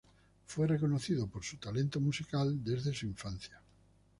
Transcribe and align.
Fue 0.47 0.79
conocido 0.79 1.27
por 1.27 1.43
su 1.43 1.57
talento 1.57 1.99
musical 1.99 2.63
desde 2.63 2.91
su 2.91 3.05
infancia. 3.05 3.61